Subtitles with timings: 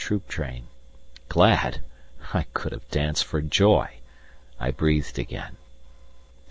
[0.03, 0.65] troop train.
[1.29, 1.79] Glad!
[2.33, 3.97] I could have danced for joy.
[4.59, 5.57] I breathed again.